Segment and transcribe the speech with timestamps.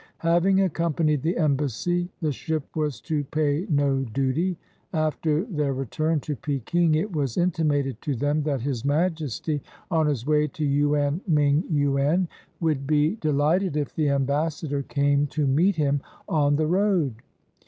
[0.25, 4.57] Having accompanied the embassy, the ship was to pay no duty.
[4.91, 9.61] After their return to Peking, it was intimated to them that His Majesty,
[9.91, 12.27] on his way to Yuen ming yuen,
[12.59, 17.17] would be de Hghted if the ambassador came to meet him on the road.